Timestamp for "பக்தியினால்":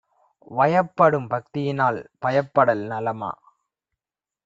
1.27-1.99